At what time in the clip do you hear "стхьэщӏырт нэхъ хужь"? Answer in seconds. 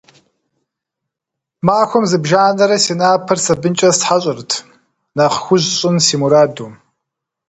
3.95-5.67